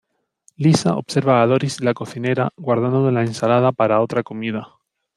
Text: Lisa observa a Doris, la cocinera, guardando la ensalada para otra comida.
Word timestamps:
Lisa 0.55 0.95
observa 1.01 1.43
a 1.43 1.45
Doris, 1.45 1.79
la 1.79 1.93
cocinera, 1.93 2.51
guardando 2.57 3.11
la 3.11 3.21
ensalada 3.21 3.71
para 3.71 4.01
otra 4.01 4.23
comida. 4.23 4.79